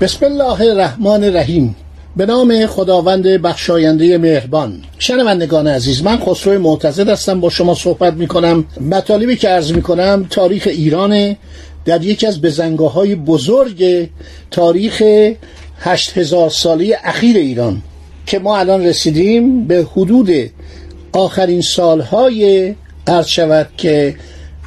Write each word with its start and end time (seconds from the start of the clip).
بسم 0.00 0.26
الله 0.26 0.60
الرحمن 0.60 1.24
الرحیم. 1.24 1.76
به 2.16 2.26
نام 2.26 2.66
خداوند 2.66 3.26
بخشاینده 3.26 4.18
مهربان. 4.18 4.82
شنوندگان 4.98 5.66
عزیز 5.66 6.02
من 6.02 6.18
خسرو 6.18 6.58
معتزد 6.58 7.08
هستم. 7.08 7.40
با 7.40 7.50
شما 7.50 7.74
صحبت 7.74 8.14
می 8.14 8.26
کنم 8.26 8.64
مطالبی 8.80 9.36
که 9.36 9.48
عرض 9.48 9.72
می 9.72 9.82
کنم 9.82 10.26
تاریخ 10.30 10.66
ایران 10.66 11.36
در 11.84 12.02
یکی 12.02 12.26
از 12.26 12.42
بزنگاه 12.42 12.92
های 12.92 13.14
بزرگ 13.14 14.08
تاریخ 14.50 15.02
هشت 15.78 16.18
هزار 16.18 16.50
ساله 16.50 16.98
اخیر 17.04 17.36
ایران 17.36 17.82
که 18.26 18.38
ما 18.38 18.58
الان 18.58 18.86
رسیدیم 18.86 19.66
به 19.66 19.86
حدود 19.92 20.30
آخرین 21.12 21.60
سالهای 21.60 22.74
عرض 23.06 23.26
شود 23.26 23.68
که 23.76 24.16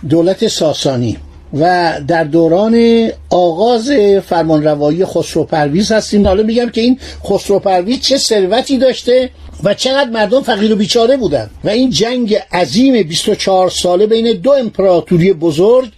دولت 0.10 0.48
ساسانی. 0.48 1.18
و 1.54 1.94
در 2.08 2.24
دوران 2.24 3.08
آغاز 3.30 3.92
فرمانروایی 4.26 5.06
خسرو 5.06 5.44
پرویز 5.44 5.92
هستیم. 5.92 6.28
حالا 6.28 6.44
میگم 6.44 6.70
که 6.70 6.82
این 6.82 7.00
خسرو 7.26 7.60
پرویز 7.60 8.00
چه 8.00 8.18
ثروتی 8.18 8.78
داشته 8.78 9.30
و 9.64 9.74
چقدر 9.74 10.10
مردم 10.10 10.42
فقیر 10.42 10.74
و 10.74 10.76
بیچاره 10.76 11.18
بودن. 11.18 11.50
و 11.64 11.70
این 11.70 11.90
جنگ 11.90 12.36
عظیم 12.52 13.04
24 13.04 13.70
ساله 13.70 14.08
بین 14.08 14.34
دو 14.34 14.52
امپراتوری 14.52 15.34
بزرگ 15.34 15.90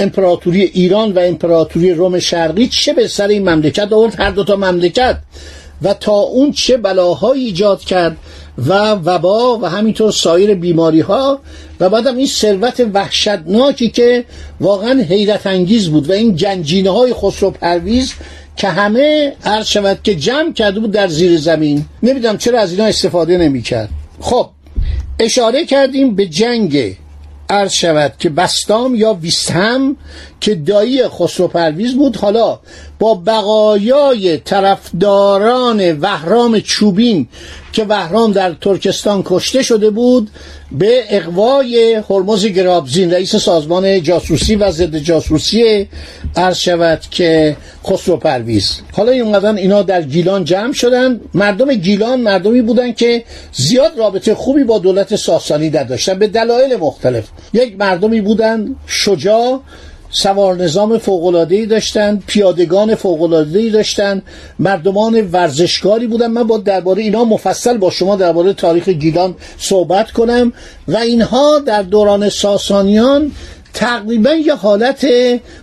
امپراتوری 0.00 0.62
ایران 0.62 1.12
و 1.12 1.18
امپراتوری 1.18 1.92
روم 1.92 2.18
شرقی 2.18 2.66
چه 2.66 2.92
به 2.92 3.08
سر 3.08 3.28
این 3.28 3.48
مملکت 3.48 3.92
آورد؟ 3.92 4.20
هر 4.20 4.30
دو 4.30 4.44
تا 4.44 4.56
مملکت. 4.56 5.18
و 5.82 5.94
تا 5.94 6.12
اون 6.12 6.52
چه 6.52 6.76
بلاهایی 6.76 7.44
ایجاد 7.44 7.80
کرد؟ 7.80 8.16
و 8.58 8.90
وبا 8.92 9.58
و 9.62 9.66
همینطور 9.66 10.12
سایر 10.12 10.54
بیماری 10.54 11.00
ها 11.00 11.40
و 11.80 11.88
بعدم 11.88 12.16
این 12.16 12.26
ثروت 12.26 12.86
وحشتناکی 12.94 13.90
که 13.90 14.24
واقعا 14.60 15.02
حیرت 15.02 15.46
انگیز 15.46 15.88
بود 15.88 16.10
و 16.10 16.12
این 16.12 16.36
جنجینه 16.36 16.90
های 16.90 17.14
خسرو 17.14 17.50
پرویز 17.50 18.14
که 18.56 18.68
همه 18.68 19.32
عرض 19.44 19.66
شود 19.66 19.98
که 20.02 20.14
جمع 20.14 20.52
کرده 20.52 20.80
بود 20.80 20.92
در 20.92 21.08
زیر 21.08 21.38
زمین. 21.38 21.84
نمی‌دونم 22.02 22.38
چرا 22.38 22.60
از 22.60 22.70
اینا 22.70 22.84
استفاده 22.84 23.38
نمی‌کرد. 23.38 23.88
خب 24.20 24.48
اشاره 25.18 25.66
کردیم 25.66 26.14
به 26.14 26.26
جنگ 26.26 26.96
عرض 27.48 27.72
شود 27.72 28.12
که 28.18 28.28
بستام 28.28 28.94
یا 28.94 29.14
ویستهم 29.14 29.96
که 30.40 30.54
دایی 30.54 31.08
خسرو 31.08 31.48
پرویز 31.48 31.94
بود 31.94 32.16
حالا 32.16 32.58
با 32.98 33.14
بقایای 33.14 34.38
طرفداران 34.38 35.98
وهرام 35.98 36.60
چوبین 36.60 37.28
که 37.72 37.84
وهرام 37.84 38.32
در 38.32 38.52
ترکستان 38.60 39.22
کشته 39.26 39.62
شده 39.62 39.90
بود 39.90 40.30
به 40.72 41.04
اقوای 41.08 42.02
هرمز 42.10 42.46
گرابزین 42.46 43.12
رئیس 43.12 43.36
سازمان 43.36 44.02
جاسوسی 44.02 44.56
و 44.56 44.70
ضد 44.70 44.96
جاسوسی 44.96 45.88
عرض 46.36 46.56
شود 46.56 47.00
که 47.10 47.56
خسرو 47.86 48.16
پرویز. 48.16 48.80
حالا 48.92 49.12
اومدن 49.12 49.56
اینا 49.56 49.82
در 49.82 50.02
گیلان 50.02 50.44
جمع 50.44 50.72
شدن. 50.72 51.20
مردم 51.34 51.74
گیلان 51.74 52.20
مردمی 52.20 52.62
بودن 52.62 52.92
که 52.92 53.24
زیاد 53.52 53.98
رابطه 53.98 54.34
خوبی 54.34 54.64
با 54.64 54.78
دولت 54.78 55.16
ساسانی 55.16 55.70
داشتن 55.70 56.18
به 56.18 56.26
دلایل 56.26 56.76
مختلف. 56.76 57.24
یک 57.52 57.76
مردمی 57.78 58.20
بودن 58.20 58.76
شجاع 58.86 59.60
سوار 60.12 60.56
نظام 60.56 60.98
فوقلادهی 60.98 61.66
داشتن 61.66 62.22
پیادگان 62.26 62.94
فوقلادهی 62.94 63.70
داشتن 63.70 64.22
مردمان 64.58 65.28
ورزشکاری 65.32 66.06
بودن. 66.06 66.26
من 66.26 66.42
با 66.42 66.58
درباره 66.58 67.02
اینا 67.02 67.24
مفصل 67.24 67.76
با 67.76 67.90
شما 67.90 68.16
درباره 68.16 68.52
تاریخ 68.52 68.88
گیلان 68.88 69.34
صحبت 69.58 70.10
کنم 70.10 70.52
و 70.88 70.96
اینها 70.96 71.58
در 71.58 71.82
دوران 71.82 72.28
ساسانیان 72.28 73.32
تقریبا 73.74 74.32
یه 74.32 74.54
حالت 74.54 75.06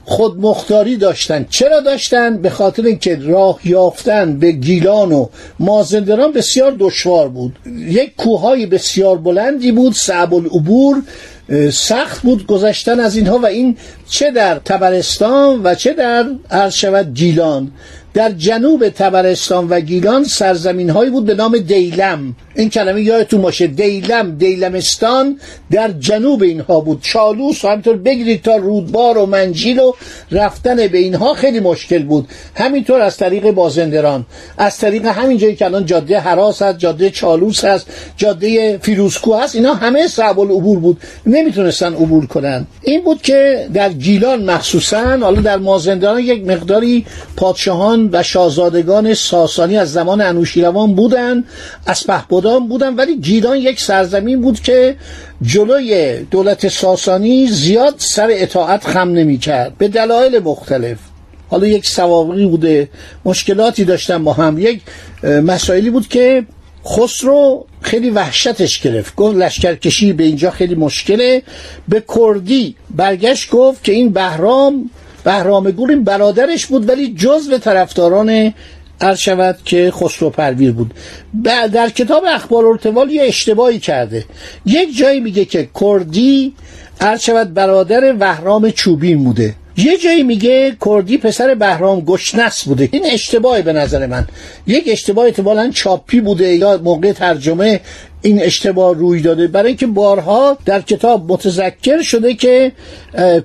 خودمختاری 0.06 0.98
داشتن. 0.98 1.46
چرا 1.50 1.80
داشتن؟ 1.80 2.38
به 2.38 2.50
خاطر 2.50 2.86
اینکه 2.86 3.20
راه 3.22 3.60
یافتن 3.66 4.40
به 4.40 4.52
گیلان 4.52 5.12
و 5.12 5.28
مازندران 5.60 6.32
بسیار 6.32 6.76
دشوار 6.80 7.30
بود. 7.30 7.56
یک 7.88 8.16
کوههای 8.16 8.66
بسیار 8.66 9.18
بلندی 9.18 9.72
بود 9.72 9.94
صعب 9.94 10.34
العبور 10.34 11.04
سخت 11.74 12.22
بود 12.22 12.48
گذشتن 12.48 13.00
از 13.00 13.16
اینها 13.16 13.38
و 13.38 13.46
این 13.46 13.78
چه 14.10 14.32
در 14.32 14.60
تبرستان 14.66 15.64
و 15.64 15.76
چه 15.76 15.94
در 15.94 16.26
عرض 16.52 16.86
گیلان. 17.14 17.72
در 18.20 18.32
جنوب 18.32 18.90
تبرستان 18.90 19.68
و 19.70 19.80
گیلان 19.80 20.24
سرزمین 20.24 20.90
هایی 20.90 21.12
بود 21.12 21.26
به 21.26 21.34
نام 21.34 21.58
دیلم. 21.58 22.36
این 22.56 22.70
کلمه 22.70 23.02
یادتون 23.02 23.42
باشه 23.42 23.68
دیلم 23.68 24.36
دیلمستان 24.36 25.40
در 25.72 25.92
جنوب 25.92 26.44
اینها 26.44 26.80
بود. 26.80 27.02
چالوس 27.02 27.66
و 27.66 27.68
همینطور 27.68 27.98
بگیرید 27.98 28.42
تا 28.42 28.56
رودبار 28.56 29.18
و 29.18 29.26
منجیل 29.26 29.80
و 29.80 29.94
رفتن 30.32 30.76
به 30.88 30.98
اینها 30.98 31.34
خیلی 31.34 31.60
مشکل 31.60 32.04
بود. 32.04 32.28
همینطور 32.56 33.02
از 33.02 33.18
طریق 33.18 33.52
بازندران. 33.52 34.26
از 34.58 34.78
طریق 34.78 35.06
همین 35.06 35.38
جایی 35.38 35.56
که 35.56 35.66
الان 35.66 35.86
جاده 35.86 36.20
حراس 36.20 36.62
هست 36.62 36.78
جاده 36.80 37.10
چالوس 37.10 37.66
هست 37.66 37.88
جاده 38.18 38.78
فیروسکو 38.78 39.36
هست 39.36 39.56
اینا 39.56 39.74
همه 39.74 40.08
صعب 40.08 40.40
العبور 40.40 40.80
بود. 40.80 40.98
نمی‌تونستن 41.26 41.94
عبور 41.94 42.26
کنن. 42.26 42.68
این 42.82 43.04
بود 43.04 43.22
که 43.22 43.68
در 43.74 43.90
گیلان 43.90 44.44
مخصوصا 44.44 45.18
حالا 45.18 45.42
در 45.42 45.58
مازندران 45.58 46.20
یک 46.20 46.48
مقداری 46.48 47.06
پادشاهان 47.36 48.09
و 48.12 48.24
شاهزادگان 48.24 49.14
ساسانی 49.14 49.78
از 49.78 49.92
زمان 49.92 50.22
انوشیروان 50.22 50.96
بودن 50.96 51.44
از 51.86 52.04
بودن 52.30 52.68
بودن 52.68 52.96
ولی 52.96 53.18
گیلان 53.18 53.58
یک 53.58 53.82
سرزمین 53.82 54.42
بود 54.42 54.60
که 54.60 54.96
جلوی 55.42 56.24
دولت 56.32 56.68
ساسانی 56.68 57.48
زیاد 57.48 57.96
سر 57.98 58.28
اطاعت 58.32 58.88
خم 58.88 59.10
نمی 59.10 59.38
کرد 59.38 59.78
به 59.78 59.88
دلایل 59.88 60.40
مختلف. 60.40 60.98
حالا 61.50 61.68
یک 61.68 61.86
سواقی 61.86 62.46
بوده 62.46 62.90
مشکلاتی 63.26 63.86
داشتن 63.86 64.24
با 64.24 64.34
هم. 64.34 64.58
یک 64.58 64.82
مسائلی 65.24 65.90
بود 65.90 66.08
که 66.08 66.46
خسرو 66.86 67.66
خیلی 67.82 68.10
وحشتش 68.10 68.80
گرفت. 68.80 69.16
گفت 69.16 69.38
لشکرکشی 69.38 70.14
به 70.14 70.24
اینجا 70.24 70.52
خیلی 70.52 70.76
مشکله. 70.76 71.44
به 71.88 72.04
کردی 72.18 72.76
برگشت 72.90 73.52
گفت 73.52 73.84
که 73.84 73.92
این 73.92 74.10
بهرام 74.10 74.90
بهرام 75.24 75.72
گور 75.72 75.90
این 75.90 76.04
برادرش 76.04 76.66
بود 76.66 76.90
ولی 76.90 77.14
جز 77.14 77.50
به 77.50 77.58
طرفداران 77.58 78.54
شود 79.16 79.58
که 79.66 79.92
خسرو 79.92 80.30
پرویر 80.30 80.72
بود. 80.72 80.94
در 81.44 81.90
کتاب 81.90 82.24
اخبار 82.28 82.66
ارتوال 82.66 83.10
یه 83.10 83.24
اشتباهی 83.24 83.80
کرده. 83.80 84.26
یک 84.66 84.98
جایی 84.98 85.20
میگه 85.20 85.46
که 85.46 85.70
کردی 85.82 86.54
شود 87.20 87.54
برادر 87.54 88.16
وهرام 88.20 88.72
چوبین 88.72 89.24
بوده. 89.24 89.56
یه 89.78 89.98
جایی 89.98 90.24
میگه 90.24 90.76
کردی 90.86 91.18
پسر 91.18 91.56
بهرام 91.56 92.02
گشنس 92.02 92.64
بوده. 92.64 92.90
این 92.92 93.06
اشتباهی 93.06 93.62
به 93.62 93.74
نظر 93.74 94.08
من. 94.08 94.28
یک 94.68 94.84
اشتباه 94.88 95.26
احتمالا 95.26 95.72
چاپی 95.72 96.22
بوده 96.22 96.56
یا 96.56 96.78
موقع 96.78 97.12
ترجمه 97.12 97.80
این 98.22 98.42
اشتباه 98.42 98.96
روی 98.96 99.22
داده. 99.22 99.48
برای 99.48 99.68
اینکه 99.68 99.88
بارها 99.88 100.58
در 100.66 100.82
کتاب 100.82 101.32
متذکر 101.32 102.02
شده 102.02 102.34
که 102.34 102.72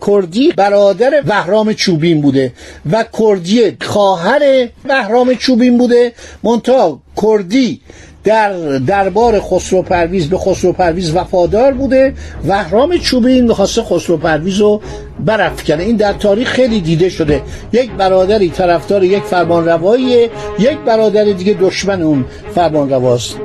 کردی 0.07 0.53
برادر 0.57 1.23
وهرام 1.27 1.73
چوبین 1.73 2.21
بوده 2.21 2.53
و 2.93 3.05
کردی 3.19 3.77
خواهر 3.81 4.69
وهرام 4.85 5.35
چوبین 5.35 5.79
بوده. 5.79 6.13
منتها 6.43 7.01
کردی 7.23 7.81
در 8.25 8.79
دربار 8.79 9.41
خسرو 9.41 9.83
پرویز 9.83 10.29
به 10.29 10.39
خسرو 10.39 10.73
پرویز 10.73 11.17
وفادار 11.17 11.73
بوده. 11.73 12.15
وهرام 12.49 12.99
چوبین 12.99 13.45
می‌خواسته 13.45 13.83
خسرو 13.83 14.17
پرویز 14.17 14.59
رو 14.59 14.81
برافکنه 15.21 15.83
این 15.83 15.97
در 15.97 16.13
تاریخ 16.13 16.49
خیلی 16.49 16.81
دیده 16.81 17.09
شده. 17.09 17.43
یک 17.73 17.91
برادری 17.91 18.51
طرفدار 18.51 19.05
یک 19.05 19.23
فرمانرواییه 19.23 20.31
یک 20.59 20.79
برادر 20.87 21.25
دیگه 21.25 21.57
دشمن 21.61 22.03
اون 22.03 22.25
فرمانرواست. 22.55 23.37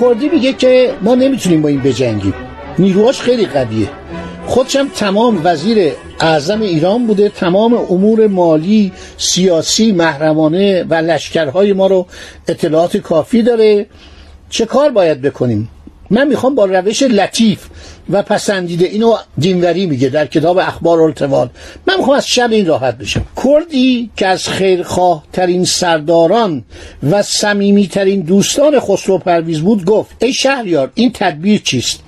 کردی 0.00 0.28
میگه 0.28 0.52
که 0.52 0.94
ما 1.02 1.14
نمی‌تونیم 1.14 1.62
با 1.62 1.68
این 1.68 1.80
بجنگیم. 1.80 2.34
نیروهاش 2.78 3.20
خیلی 3.20 3.46
قویه. 3.46 3.88
خودشم 4.46 4.88
تمام 4.88 5.40
وزیر 5.44 5.92
اعظم 6.20 6.60
ایران 6.60 7.06
بوده 7.06 7.28
تمام 7.28 7.74
امور 7.74 8.26
مالی 8.26 8.92
سیاسی 9.16 9.92
محرمانه 9.92 10.84
و 10.90 10.94
لشکرهای 10.94 11.72
ما 11.72 11.86
رو 11.86 12.06
اطلاعات 12.48 12.96
کافی 12.96 13.42
داره. 13.42 13.86
چه 14.50 14.66
کار 14.66 14.90
باید 14.90 15.22
بکنیم؟ 15.22 15.68
من 16.10 16.28
می‌خوام 16.28 16.54
با 16.54 16.64
روش 16.64 17.02
لطیف 17.02 17.66
و 18.10 18.22
پسندیده 18.22 18.86
اینو 18.86 19.16
دینوری 19.38 19.86
میگه 19.86 20.08
در 20.08 20.26
کتاب 20.26 20.58
اخبار 20.58 21.00
التوال. 21.00 21.50
من 21.86 21.96
می‌خوام 21.96 22.16
از 22.16 22.28
شر 22.28 22.48
این 22.48 22.66
راحت 22.66 22.98
بشم. 22.98 23.24
کردی 23.44 24.10
که 24.16 24.26
از 24.26 24.48
خیرخواه 24.48 25.24
ترین 25.32 25.64
سرداران 25.64 26.64
و 27.10 27.22
صمیمی 27.22 27.88
ترین 27.88 28.20
دوستان 28.20 28.80
خسرو 28.80 29.18
پرویز 29.18 29.60
بود 29.60 29.84
گفت 29.84 30.10
ای 30.22 30.32
شهریار 30.32 30.90
این 30.94 31.10
تدبیر 31.14 31.60
چیست؟ 31.64 32.00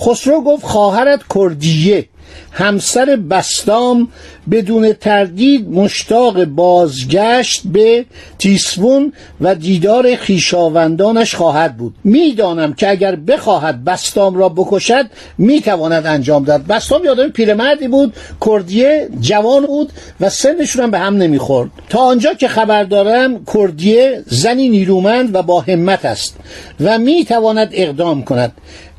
خسرو 0.00 0.40
گفت 0.40 0.64
خواهرت 0.64 1.20
کردیه. 1.34 2.08
همسر 2.52 3.16
بستام 3.30 4.08
بدون 4.50 4.92
تردید 4.92 5.68
مشتاق 5.68 6.44
بازگشت 6.44 7.62
به 7.64 8.04
تیسفون 8.38 9.12
و 9.40 9.54
دیدار 9.54 10.16
خیشاوندانش 10.16 11.34
خواهد 11.34 11.76
بود. 11.76 11.94
می‌دانم 12.04 12.72
که 12.72 12.90
اگر 12.90 13.16
بخواهد 13.16 13.84
بستام 13.84 14.36
را 14.36 14.48
بکشد 14.48 15.06
می‌تواند 15.38 16.06
انجام 16.06 16.44
داد. 16.44 16.66
بستام 16.66 17.04
یادم 17.04 17.28
پیرمردی 17.28 17.88
بود 17.88 18.14
کردیه 18.46 19.08
جوان 19.20 19.66
بود 19.66 19.92
و 20.20 20.30
سنشون 20.30 20.82
هم 20.82 20.90
به 20.90 20.98
هم 20.98 21.16
نمی‌خورد. 21.16 21.70
تا 21.88 21.98
آنجا 21.98 22.34
که 22.34 22.48
خبر 22.48 22.84
دارم 22.84 23.44
کردیه 23.54 24.22
زنی 24.26 24.68
نیرومند 24.68 25.34
و 25.34 25.42
با 25.42 25.60
همت 25.60 26.04
است 26.04 26.36
و 26.80 26.98
می‌تواند 26.98 27.68
اقدام 27.72 28.22
کند. 28.22 28.52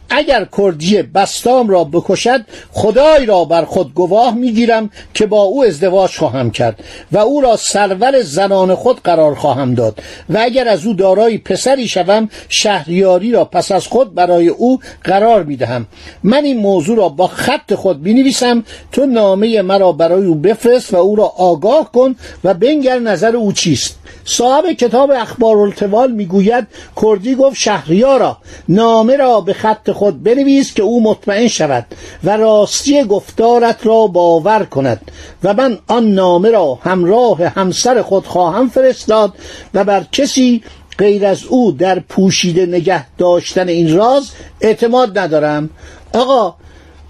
اگر 0.09 0.48
کردی 0.57 1.01
بستام 1.01 1.69
را 1.69 1.83
بکشد 1.83 2.45
خدای 2.71 3.25
را 3.25 3.45
بر 3.45 3.65
خود 3.65 3.94
گواه 3.94 4.36
می‌گیرم 4.36 4.89
که 5.13 5.25
با 5.25 5.42
او 5.42 5.63
ازدواج 5.63 6.18
خواهم 6.18 6.51
کرد 6.51 6.83
و 7.12 7.18
او 7.18 7.42
را 7.42 7.56
سرور 7.56 8.21
زنان 8.21 8.75
خود 8.75 9.01
قرار 9.04 9.36
خواهم 9.36 9.74
داد 9.74 10.00
و 10.30 10.38
اگر 10.38 10.68
از 10.68 10.86
او 10.86 10.94
دارای 10.94 11.38
پسری 11.38 11.88
شوم 11.88 12.30
شهریاری 12.50 13.31
را 13.31 13.45
پس 13.45 13.71
از 13.71 13.88
خود 13.88 14.15
برای 14.15 14.48
او 14.48 14.80
قرار 15.04 15.44
می‌دهم. 15.44 15.88
من 16.24 16.44
این 16.44 16.57
موضوع 16.57 16.98
را 16.98 17.10
با 17.10 17.27
خط 17.27 17.74
خود 17.74 18.03
بنویسم 18.03 18.63
تو 18.92 19.06
نامه 19.06 19.62
مرا 19.62 19.92
برای 19.92 20.25
او 20.25 20.36
بفرست 20.36 20.94
و 20.94 20.98
او 20.98 21.15
را 21.15 21.25
آگاه 21.38 21.92
کن 21.92 22.15
و 22.44 22.53
بنگر 22.53 23.00
نظر 23.00 23.36
او 23.36 23.51
چیست؟ 23.51 24.00
صاحب 24.25 24.71
کتاب 24.71 25.12
اخبار 25.12 25.57
التوال 25.57 26.12
می‌گوید 26.12 26.68
کردی 27.01 27.36
گفت 27.36 27.56
شهریارا 27.56 28.38
نامه 28.69 29.15
را 29.15 29.42
به 29.42 29.53
خط 29.53 29.89
خود 29.97 30.23
بنویس 30.23 30.73
که 30.73 30.83
او 30.83 31.03
مطمئن 31.03 31.47
شود 31.47 31.85
و 32.23 32.38
راستی 32.38 33.03
گفتارت 33.03 33.77
را 33.83 34.07
باور 34.07 34.63
کند 34.63 35.11
و 35.44 35.53
من 35.53 35.77
آن 35.88 36.11
نامه 36.11 36.51
را 36.51 36.79
همراه 36.83 37.44
همسر 37.44 38.01
خود 38.01 38.25
خواهم 38.25 38.69
فرستاد 38.69 39.33
و 39.73 39.83
بر 39.83 40.03
کسی 40.11 40.63
غیر 40.97 41.25
از 41.25 41.44
او 41.44 41.71
در 41.71 41.99
پوشیده 41.99 42.65
نگه 42.65 43.05
داشتن 43.17 43.67
این 43.67 43.95
راز 43.95 44.31
اعتماد 44.61 45.19
ندارم. 45.19 45.69
آقا 46.13 46.55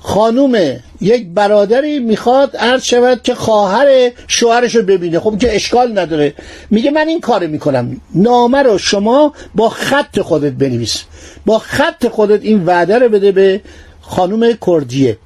خانوم 0.08 0.56
یک 1.02 1.28
برادری 1.28 2.00
می‌خواد 2.00 2.58
عرض 2.58 2.84
شود 2.84 3.22
که 3.24 3.36
خواهر 3.36 4.12
شوهرش 4.28 4.76
رو 4.76 4.82
ببینه. 4.82 5.20
خب 5.20 5.38
که 5.38 5.56
اشکال 5.56 6.00
نداره. 6.00 6.34
میگه 6.70 6.92
من 6.92 7.08
این 7.08 7.22
کار 7.22 7.48
می‌کنم. 7.48 8.02
نامه 8.16 8.64
رو 8.64 8.78
شما 8.78 9.34
با 9.56 9.70
خط 9.70 10.20
خودت 10.20 10.52
بنویس. 10.52 11.04
با 11.46 11.60
خط 11.60 12.08
خودت 12.08 12.44
این 12.44 12.66
وعده 12.66 13.00
رو 13.00 13.10
بده 13.10 13.32
به 13.32 13.62
خانوم 14.02 14.54
کردیه. 14.68 15.18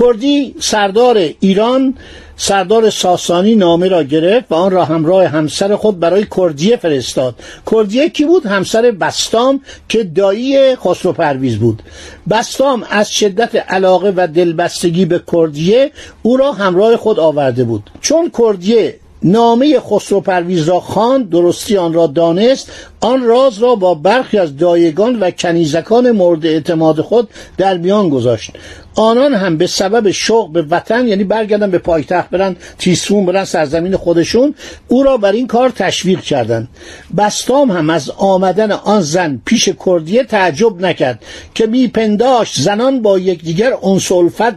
کردی 0.00 0.54
سردار 0.60 1.16
ایران 1.40 1.94
سردار 2.42 2.90
ساسانی 2.90 3.54
نامه 3.54 3.88
را 3.88 4.02
گرفت 4.02 4.52
و 4.52 4.54
آن 4.54 4.70
را 4.70 4.84
همراه 4.84 5.26
همسر 5.26 5.76
خود 5.76 6.00
برای 6.00 6.26
کردیه 6.36 6.76
فرستاد. 6.76 7.34
کردیه 7.70 8.08
کی 8.08 8.24
بود؟ 8.24 8.46
همسر 8.46 8.90
بستام 8.90 9.60
که 9.88 10.04
دایی 10.04 10.76
خسرو 10.76 11.12
پرویز 11.12 11.56
بود. 11.56 11.82
بستام 12.30 12.84
از 12.90 13.12
شدت 13.12 13.56
علاقه 13.56 14.12
و 14.16 14.26
دلبستگی 14.26 15.04
به 15.04 15.22
کردیه 15.32 15.92
او 16.22 16.36
را 16.36 16.52
همراه 16.52 16.96
خود 16.96 17.20
آورده 17.20 17.64
بود. 17.64 17.90
چون 18.00 18.30
کردیه 18.38 18.99
نامه 19.22 19.80
خسرو 19.80 20.20
پرویز 20.20 20.68
را 20.68 20.80
خواند 20.80 21.30
درستی 21.30 21.76
آن 21.76 21.92
را 21.92 22.06
دانست 22.06 22.72
آن 23.00 23.22
راز 23.22 23.58
را 23.58 23.74
با 23.74 23.94
برخی 23.94 24.38
از 24.38 24.56
دایگان 24.56 25.20
و 25.20 25.30
کنیزکان 25.30 26.10
مورد 26.10 26.46
اعتماد 26.46 27.00
خود 27.00 27.28
در 27.56 27.78
میان 27.78 28.08
گذاشت. 28.08 28.50
آنان 28.94 29.34
هم 29.34 29.56
به 29.56 29.66
سبب 29.66 30.10
شوق 30.10 30.52
به 30.52 30.62
وطن 30.62 31.08
یعنی 31.08 31.24
برگردن 31.24 31.70
به 31.70 31.78
پایتخت 31.78 32.30
برن 32.30 32.56
تیسفون 32.78 33.26
برن 33.26 33.44
سرزمین 33.44 33.96
خودشون 33.96 34.54
او 34.88 35.02
را 35.02 35.16
بر 35.16 35.32
این 35.32 35.46
کار 35.46 35.70
تشویق 35.70 36.20
کردند. 36.20 36.68
بستام 37.16 37.70
هم 37.70 37.90
از 37.90 38.10
آمدن 38.10 38.72
آن 38.72 39.00
زن 39.00 39.40
پیش 39.44 39.68
کردیه 39.86 40.24
تعجب 40.24 40.80
نکرد 40.80 41.22
که 41.54 41.66
میپنداشت 41.66 42.60
زنان 42.60 43.02
با 43.02 43.18
یکدیگر 43.18 43.72
انس 43.82 44.12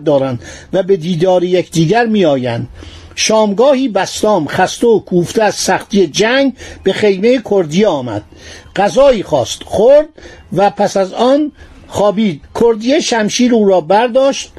دارند 0.05 0.39
و 0.73 0.83
به 0.83 0.97
دیدار 0.97 1.43
یکدیگر 1.43 2.05
میآیند. 2.05 2.67
شامگاهی 3.15 3.87
بستام 3.87 4.47
خسته 4.47 4.87
و 4.87 4.99
کوفته 4.99 5.43
از 5.43 5.55
سختی 5.55 6.07
جنگ 6.07 6.53
به 6.83 6.93
خیمه 6.93 7.41
کردی 7.49 7.85
آمد. 7.85 8.21
غذایی 8.75 9.23
خواست 9.23 9.63
خورد 9.63 10.07
و 10.53 10.69
پس 10.69 10.97
از 10.97 11.13
آن 11.13 11.51
خوابید. 11.87 12.41
کردیه 12.61 12.99
شمشیر 12.99 13.53
او 13.53 13.69
را 13.69 13.81
برداشت 13.81 14.51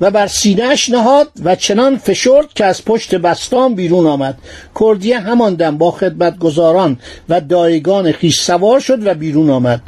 و 0.00 0.10
بر 0.10 0.26
سینهش 0.26 0.90
نهاد 0.90 1.28
و 1.44 1.56
چنان 1.56 1.96
فشرد 1.96 2.52
که 2.54 2.64
از 2.64 2.84
پشت 2.84 3.14
بستام 3.14 3.74
بیرون 3.74 4.06
آمد. 4.06 4.38
کردیه 4.80 5.18
همان 5.18 5.54
دم 5.54 5.78
با 5.78 5.90
خدمتگزاران 5.90 6.98
و 7.28 7.40
دایگان 7.40 8.12
خیش 8.12 8.40
سوار 8.40 8.80
شد 8.80 9.06
و 9.06 9.14
بیرون 9.14 9.50
آمد. 9.50 9.80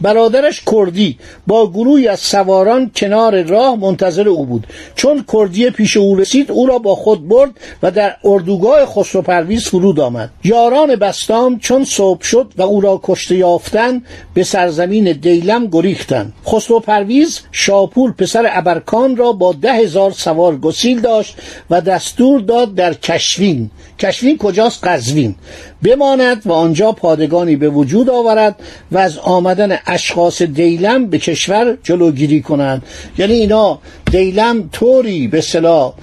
برادرش 0.00 0.62
کردی 0.72 1.18
با 1.46 1.70
گروهی 1.70 2.08
از 2.08 2.20
سواران 2.20 2.90
کنار 2.96 3.42
راه 3.42 3.76
منتظر 3.76 4.28
او 4.28 4.46
بود. 4.46 4.66
چون 4.94 5.24
کردی 5.32 5.70
پیش 5.70 5.96
او 5.96 6.16
رسید 6.16 6.50
او 6.50 6.66
را 6.66 6.78
با 6.78 6.94
خود 6.94 7.28
برد 7.28 7.50
و 7.82 7.90
در 7.90 8.16
اردوگاه 8.24 8.86
خسرو 8.86 9.22
پرویز 9.22 9.64
فرود 9.64 10.00
آمد. 10.00 10.30
یاران 10.44 10.96
بستام 10.96 11.58
چون 11.58 11.84
صبح 11.84 12.22
شد 12.22 12.52
و 12.56 12.62
او 12.62 12.80
را 12.80 13.00
کشته 13.02 13.36
یافتن 13.36 14.02
به 14.34 14.44
سرزمین 14.44 15.12
دیلم 15.12 15.66
گریختند. 15.66 16.32
خسرو 16.46 16.80
پرویز 16.80 17.40
شاپور 17.52 18.12
پسر 18.12 18.50
ابرکان 18.52 19.16
را 19.16 19.32
با 19.32 19.52
ده 19.52 19.72
هزار 19.72 20.10
سوار 20.10 20.56
گسیل 20.56 21.00
داشت 21.00 21.36
و 21.70 21.80
دستور 21.80 22.40
داد 22.40 22.74
در 22.74 22.94
کشوین. 22.94 23.70
کشوین 23.98 24.38
کجاست؟ 24.38 24.84
قزوین. 24.84 25.34
بماند 25.82 26.42
و 26.46 26.52
آنجا 26.52 26.92
پادگانی 26.92 27.56
به 27.56 27.68
وجود 27.68 28.10
آورد 28.10 28.60
و 28.92 28.98
از 28.98 29.18
آمدن 29.18 29.78
اشخاص 29.88 30.42
دیلم 30.42 31.06
به 31.06 31.18
کشور 31.18 31.76
جلوگیری 31.82 32.42
کنند. 32.42 32.82
یعنی 33.18 33.32
اینا 33.32 33.78
دیلم 34.10 34.68
طوری 34.72 35.28
به 35.28 35.40
صلاح 35.40 35.94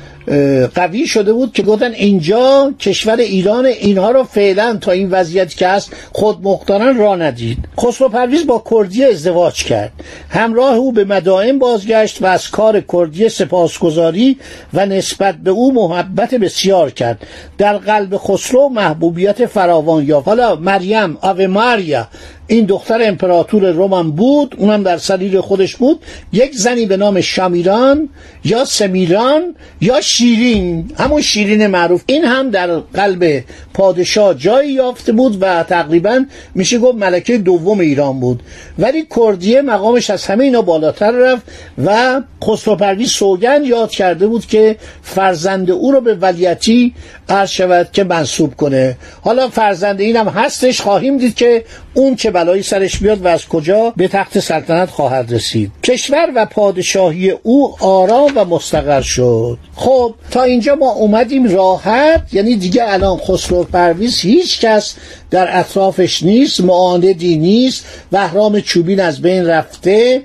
قوی 0.75 1.07
شده 1.07 1.33
بود 1.33 1.53
که 1.53 1.63
گفتن 1.63 1.91
اینجا 1.91 2.73
کشور 2.79 3.17
ایران 3.17 3.65
اینها 3.65 4.11
رو 4.11 4.23
فعلا 4.23 4.77
تا 4.81 4.91
این 4.91 5.09
وضعیت 5.09 5.55
که 5.55 5.67
هست 5.67 5.93
خود 6.11 6.37
مختارن 6.43 6.97
را 6.97 7.15
ندید. 7.15 7.57
خسرو 7.79 8.09
پرویز 8.09 8.47
با 8.47 8.63
کردی 8.71 9.03
ازدواج 9.03 9.63
کرد. 9.63 9.91
همراه 10.29 10.75
او 10.75 10.91
به 10.91 11.03
مدائم 11.03 11.59
بازگشت 11.59 12.21
و 12.21 12.25
از 12.25 12.49
کار 12.49 12.81
کردی 12.81 13.29
سپاسگزاری 13.29 14.37
و 14.73 14.85
نسبت 14.85 15.35
به 15.35 15.51
او 15.51 15.73
محبت 15.73 16.35
بسیار 16.35 16.91
کرد. 16.91 17.27
در 17.57 17.77
قلب 17.77 18.17
خسرو 18.17 18.69
محبوبیت 18.69 19.45
فراوان 19.45 20.05
یافت. 20.05 20.27
حالا 20.27 20.55
مریم 20.55 21.17
آو 21.21 21.47
ماریا 21.47 22.07
این 22.47 22.65
دختر 22.65 22.99
امپراتور 23.03 23.71
رومان 23.71 24.11
بود 24.11 24.55
اونم 24.57 24.83
در 24.83 24.97
سریر 24.97 25.41
خودش 25.41 25.75
بود. 25.75 25.99
یک 26.33 26.55
زنی 26.55 26.85
به 26.85 26.97
نام 26.97 27.21
شامیران 27.21 28.09
یا 28.43 28.65
سمیران 28.65 29.55
یا 29.81 30.01
شیرین 30.17 30.91
همون 30.97 31.21
شیرین 31.21 31.67
معروف. 31.67 32.03
این 32.05 32.23
هم 32.23 32.49
در 32.49 32.79
قلب 32.79 33.43
پادشاه 33.73 34.33
جایی 34.33 34.73
یافته 34.73 35.11
بود 35.11 35.37
و 35.41 35.63
تقریبا 35.63 36.25
میشه 36.55 36.79
گفت 36.79 36.97
ملکه 36.97 37.37
دوم 37.37 37.79
ایران 37.79 38.19
بود. 38.19 38.43
ولی 38.79 39.07
کردیه 39.15 39.61
مقامش 39.61 40.09
از 40.09 40.25
همه 40.25 40.43
اینا 40.43 40.61
بالاتر 40.61 41.11
رفت 41.11 41.43
و 41.85 42.21
خسرو 42.43 42.75
پرویز 42.75 43.09
سوگن 43.09 43.63
یاد 43.63 43.91
کرده 43.91 44.27
بود 44.27 44.45
که 44.45 44.75
فرزند 45.03 45.71
او 45.71 45.91
رو 45.91 46.01
به 46.01 46.15
ولیتی 46.15 46.93
عرض 47.29 47.49
شود 47.49 47.89
که 47.93 48.03
منصوب 48.03 48.55
کنه. 48.55 48.97
حالا 49.21 49.47
فرزند 49.47 49.99
اینم 49.99 50.27
هستش 50.27 50.81
خواهیم 50.81 51.17
دید 51.17 51.35
که 51.35 51.65
اون 51.93 52.15
چه 52.15 52.31
بلایی 52.31 52.63
سرش 52.63 52.97
بیاد 52.97 53.25
و 53.25 53.27
از 53.27 53.45
کجا 53.45 53.93
به 53.97 54.07
تخت 54.07 54.39
سلطنت 54.39 54.89
خواهد 54.89 55.33
رسید. 55.33 55.71
کشور 55.83 56.27
و 56.35 56.45
پادشاهی 56.45 57.29
او 57.29 57.75
آرام 57.79 58.31
و 58.35 58.45
مستقر 58.45 59.01
شد. 59.01 59.57
خب 59.75 60.15
تا 60.31 60.43
اینجا 60.43 60.75
ما 60.75 60.91
اومدیم 60.91 61.55
راحت 61.55 62.33
یعنی 62.33 62.55
دیگه 62.55 62.83
الان 62.87 63.17
خسرو 63.17 63.63
پرویز 63.63 64.19
هیچ 64.19 64.61
کس 64.61 64.95
در 65.31 65.59
اطرافش 65.59 66.23
نیست 66.23 66.61
معاندی 66.61 67.37
نیست 67.37 67.85
وهرام 68.11 68.59
چوبین 68.59 68.99
از 68.99 69.21
بین 69.21 69.45
رفته 69.45 70.21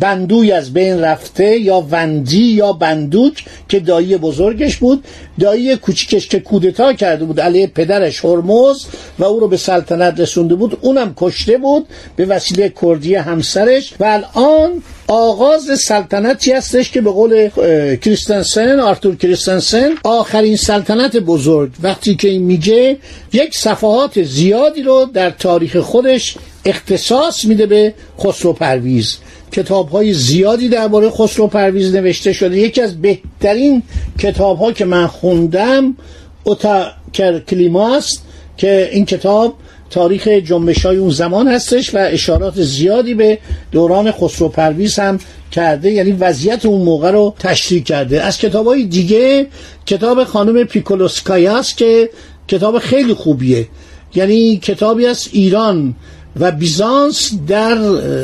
بندوی 0.00 0.52
از 0.52 0.72
بین 0.72 1.00
رفته 1.00 1.58
یا 1.58 1.86
وندی 1.90 2.44
یا 2.44 2.72
بندوک 2.72 3.44
که 3.68 3.80
دایی 3.80 4.16
بزرگش 4.16 4.76
بود. 4.76 5.04
دایی 5.40 5.65
کوچیکش 5.74 6.28
که 6.28 6.40
کودتا 6.40 6.92
کرده 6.92 7.24
بود 7.24 7.40
علیه 7.40 7.66
پدرش 7.66 8.24
هرمز 8.24 8.84
و 9.18 9.24
او 9.24 9.40
رو 9.40 9.48
به 9.48 9.56
سلطنت 9.56 10.20
رسونده 10.20 10.54
بود 10.54 10.78
اونم 10.80 11.14
کشته 11.16 11.58
بود 11.58 11.86
به 12.16 12.24
وسیله 12.24 12.72
کردی 12.82 13.14
همسرش 13.14 13.94
و 14.00 14.04
الان 14.04 14.82
آغاز 15.08 15.80
سلطنتی 15.80 16.52
هستش 16.52 16.90
که 16.90 17.00
به 17.00 17.10
قول 17.10 17.48
کریستنسن 17.96 18.80
آرتور 18.80 19.16
کریستنسن 19.16 19.94
آخرین 20.04 20.56
سلطنت 20.56 21.16
بزرگ. 21.16 21.70
وقتی 21.82 22.14
که 22.14 22.28
این 22.28 22.42
میگه 22.42 22.96
یک 23.32 23.56
صفحات 23.56 24.22
زیادی 24.22 24.82
رو 24.82 25.10
در 25.14 25.30
تاریخ 25.30 25.76
خودش 25.76 26.36
اختصاص 26.64 27.44
میده 27.44 27.66
به 27.66 27.94
خسرو 28.20 28.52
پرویز. 28.52 29.16
کتاب 29.52 29.88
های 29.88 30.12
زیادی 30.12 30.68
درباره 30.68 31.10
خسرو 31.10 31.46
پرویز 31.46 31.94
نوشته 31.94 32.32
شده. 32.32 32.58
یکی 32.58 32.80
از 32.80 33.02
بهترین 33.02 33.82
کتاب 34.18 34.58
ها 34.58 34.72
که 34.72 34.84
من 34.84 35.06
خوندم 35.06 35.96
اوتا 36.44 36.86
کلیماست 37.48 38.22
که 38.56 38.88
این 38.92 39.04
کتاب 39.04 39.54
تاریخ 39.90 40.28
جنبش 40.28 40.86
های 40.86 40.96
اون 40.96 41.10
زمان 41.10 41.48
هستش 41.48 41.94
و 41.94 41.98
اشارات 41.98 42.62
زیادی 42.62 43.14
به 43.14 43.38
دوران 43.72 44.12
خسرو 44.12 44.48
پرویز 44.48 44.98
هم 44.98 45.18
کرده 45.52 45.90
یعنی 45.90 46.12
وضعیت 46.12 46.66
اون 46.66 46.82
موقع 46.82 47.10
رو 47.10 47.34
تشریح 47.38 47.82
کرده. 47.82 48.22
از 48.22 48.38
کتاب 48.38 48.66
های 48.66 48.84
دیگه 48.84 49.46
کتاب 49.86 50.24
خانم 50.24 50.64
پیکولوسکایاست 50.64 51.76
که 51.76 52.10
کتاب 52.48 52.78
خیلی 52.78 53.14
خوبیه. 53.14 53.68
یعنی 54.14 54.56
کتابی 54.56 55.06
از 55.06 55.28
ایران 55.32 55.94
و 56.40 56.50
بیزانس 56.50 57.32
در 57.48 57.74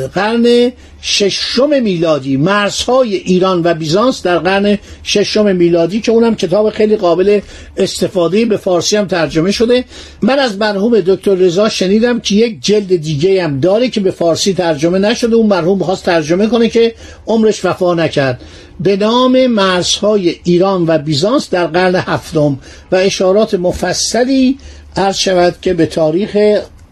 قرن 0.07 0.71
ششم 1.01 1.83
میلادی 1.83 2.37
مرزهای 2.37 3.15
ایران 3.15 3.61
و 3.63 3.73
بیزانس 3.73 4.23
در 4.23 4.37
قرن 4.37 4.77
ششم 5.03 5.55
میلادی 5.55 6.01
که 6.01 6.11
اونم 6.11 6.35
کتاب 6.35 6.69
خیلی 6.69 6.95
قابل 6.95 7.39
استفاده 7.77 8.45
به 8.45 8.57
فارسی 8.57 8.95
هم 8.95 9.07
ترجمه 9.07 9.51
شده. 9.51 9.83
من 10.21 10.39
از 10.39 10.57
مرحوم 10.57 10.99
دکتر 10.99 11.35
رضا 11.35 11.69
شنیدم 11.69 12.19
که 12.19 12.35
یک 12.35 12.57
جلد 12.61 12.95
دیگه 12.95 13.43
هم 13.43 13.59
داره 13.59 13.89
که 13.89 13.99
به 13.99 14.11
فارسی 14.11 14.53
ترجمه 14.53 14.99
نشده. 14.99 15.35
اون 15.35 15.47
مرحوم 15.47 15.79
خواست 15.79 16.05
ترجمه 16.05 16.47
کنه 16.47 16.69
که 16.69 16.95
عمرش 17.27 17.65
وفا 17.65 17.93
نکرد. 17.93 18.41
به 18.79 18.97
نام 18.97 19.47
مرزهای 19.47 20.35
ایران 20.43 20.85
و 20.87 20.97
بیزانس 20.97 21.49
در 21.49 21.67
قرن 21.67 21.95
هفتم 21.95 22.59
و 22.91 22.95
اشارات 22.95 23.53
مفصلی 23.53 24.57
عرض 24.95 25.15
شود 25.15 25.55
که 25.61 25.73
به 25.73 25.85
تاریخ 25.85 26.37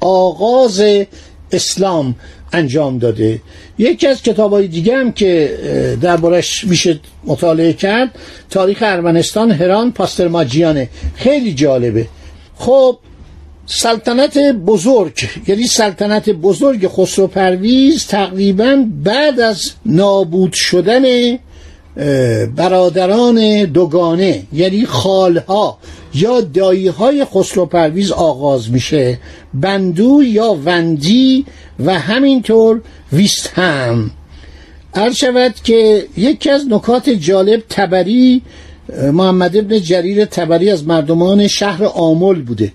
آغاز 0.01 0.84
اسلام 1.51 2.15
انجام 2.53 2.98
داده. 2.98 3.41
یکی 3.77 4.08
از 4.08 4.22
کتاب 4.22 4.53
های 4.53 4.67
دیگه 4.67 4.96
هم 4.96 5.12
که 5.12 5.58
دربارش 6.01 6.63
میشه 6.63 7.00
مطالعه 7.24 7.74
کرد 7.74 8.10
تاریخ 8.50 8.77
ارمنستان 8.81 9.51
هران 9.51 9.91
پاسترماجیانه 9.91 10.89
خیلی 11.15 11.53
جالبه. 11.53 12.08
خب 12.58 12.98
سلطنت 13.65 14.38
بزرگ 14.38 15.13
یعنی 15.48 15.67
سلطنت 15.67 16.29
بزرگ 16.29 16.88
خسرو 16.88 17.27
پرویز 17.27 18.08
تقریبا 18.08 18.86
بعد 19.03 19.39
از 19.39 19.72
نابود 19.86 20.53
شدن 20.53 21.03
برادران 22.56 23.66
دوگانه 23.66 24.44
یعنی 24.54 24.86
خالها 24.86 25.78
یا 26.14 26.42
دایی 26.42 26.88
های 26.88 27.26
خسرو 27.26 27.66
پرویز 27.66 28.12
آغاز 28.12 28.72
میشه 28.72 29.20
بندو 29.54 30.24
یا 30.24 30.58
وندی 30.66 31.46
و 31.86 32.00
همینطور 32.00 32.82
ویست 33.14 33.52
هم. 33.56 34.12
عرض 34.94 35.16
شود 35.16 35.56
که 35.64 36.08
یکی 36.18 36.50
از 36.50 36.66
نکات 36.70 37.10
جالب 37.10 37.64
تبری 37.70 38.42
محمد 39.14 39.58
ابن 39.58 39.80
جریر 39.80 40.26
تبری 40.26 40.70
از 40.70 40.88
مردمان 40.88 41.48
شهر 41.48 41.84
آمل 41.84 42.42
بوده. 42.42 42.72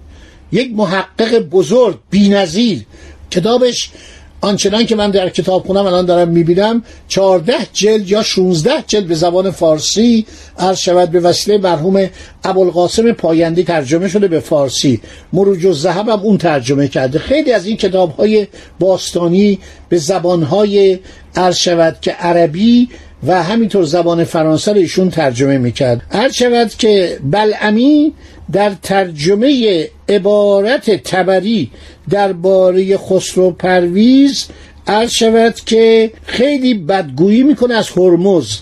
یک 0.53 0.73
محقق 0.75 1.39
بزرگ 1.39 1.99
بینظیر 2.11 2.83
کتابش 3.31 3.91
آنچنان 4.41 4.87
که 4.87 4.97
من 4.97 5.11
در 5.11 5.29
کتاب 5.29 5.67
خونم 5.67 5.87
الان 5.87 6.07
دارم 6.07 6.29
می‌بینم 6.29 6.83
چهارده 7.09 7.55
جلد 7.73 8.11
یا 8.11 8.23
16 8.23 8.71
جلد 8.87 9.07
به 9.07 9.15
زبان 9.15 9.51
فارسی 9.51 10.27
عرض 10.59 10.79
شود. 10.79 11.11
به 11.11 11.21
وسیله 11.21 11.59
مرحوم 11.59 12.09
ابوالقاسم 12.45 13.13
پاینده 13.13 13.63
ترجمه 13.63 14.09
شده 14.09 14.29
به 14.29 14.41
فارسی. 14.41 15.01
مروج 15.33 15.65
و 15.65 15.73
زهب 15.73 16.09
هم 16.09 16.21
اون 16.21 16.39
ترجمه 16.39 16.89
کرده. 16.89 17.19
خیلی 17.19 17.53
از 17.53 17.67
این 17.67 17.77
کتاب 17.77 18.17
های 18.17 18.47
باستانی 18.79 19.59
به 19.89 19.99
زبان 19.99 20.43
های 20.43 20.99
عرض 21.37 21.57
شود 21.57 21.97
که 22.01 22.13
عربی 22.13 22.89
و 23.27 23.43
همینطور 23.43 23.85
زبان 23.85 24.25
فرانسه 24.25 24.73
رو 24.73 24.79
ایشون 24.79 25.11
ترجمه 25.11 25.59
می‌کرد. 25.59 26.01
عرض 26.13 26.35
شود 26.35 26.75
که 26.75 27.19
بلعمی 27.25 28.13
در 28.53 28.73
ترجمه 28.83 29.89
عبارت 30.09 30.91
تبری 30.91 31.71
درباره 32.11 32.97
خسرو 32.97 33.51
پرویز 33.51 34.47
عرض 34.87 35.11
شود 35.11 35.55
که 35.55 36.13
خیلی 36.27 36.75
بدگویی 36.75 37.43
می‌کنه 37.43 37.75
از 37.75 37.89
هرمز 37.91 38.59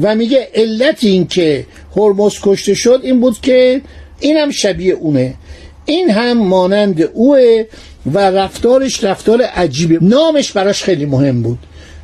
و 0.00 0.14
میگه 0.14 0.48
علت 0.54 1.04
این 1.04 1.26
که 1.26 1.66
هرمز 1.96 2.34
کشته 2.42 2.74
شد 2.74 3.00
این 3.02 3.20
بود 3.20 3.40
که 3.40 3.82
این 4.20 4.36
هم 4.36 4.50
شبیه 4.50 4.94
اونه. 4.94 5.34
این 5.84 6.10
هم 6.10 6.38
مانند 6.38 7.02
اوه 7.14 7.64
و 8.06 8.18
رفتارش 8.18 9.04
رفتار 9.04 9.42
عجیبه. 9.42 9.98
نامش 10.02 10.52
براش 10.52 10.82
خیلی 10.82 11.06
مهم 11.06 11.42
بود. 11.42 11.58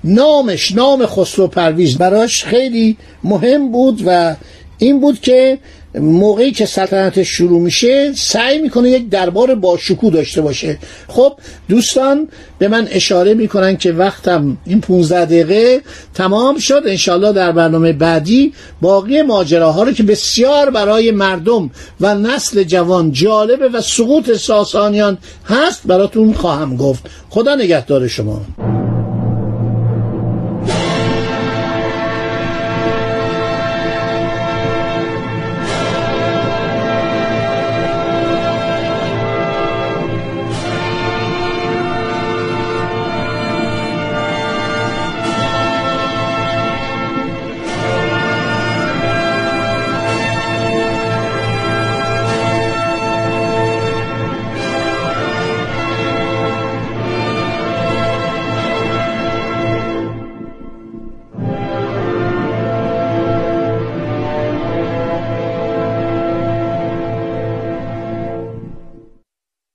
نامش 0.04 0.72
نام 0.72 1.06
خسرو 1.06 1.46
پرویز 1.46 1.98
براش 1.98 2.44
خیلی 2.44 2.96
مهم 3.24 3.72
بود 3.72 4.02
و 4.06 4.36
این 4.78 5.00
بود 5.00 5.20
که 5.20 5.58
موقعی 6.00 6.52
که 6.52 6.66
سلطنتش 6.66 7.28
شروع 7.28 7.60
میشه 7.60 8.12
سعی 8.14 8.58
می‌کنه 8.58 8.90
یک 8.90 9.08
دربار 9.08 9.54
با 9.54 9.76
شکوه 9.76 10.12
داشته 10.12 10.40
باشه. 10.40 10.78
خب 11.08 11.32
دوستان 11.68 12.28
به 12.58 12.68
من 12.68 12.88
اشاره 12.90 13.34
می‌کنن 13.34 13.76
که 13.76 13.92
وقتم 13.92 14.56
این 14.66 14.80
15 14.80 15.24
دقیقه 15.24 15.80
تمام 16.14 16.58
شد. 16.58 16.82
انشالله 16.86 17.32
در 17.32 17.52
برنامه 17.52 17.92
بعدی 17.92 18.52
باقی 18.80 19.22
ماجراها 19.22 19.82
رو 19.82 19.92
که 19.92 20.02
بسیار 20.02 20.70
برای 20.70 21.10
مردم 21.10 21.70
و 22.00 22.14
نسل 22.14 22.62
جوان 22.62 23.12
جالبه 23.12 23.68
و 23.68 23.80
سقوط 23.80 24.32
ساسانیان 24.32 25.18
هست 25.44 25.82
براتون 25.86 26.32
خواهم 26.32 26.76
گفت. 26.76 27.02
خدا 27.30 27.54
نگهدار 27.54 28.08
شما. 28.08 28.40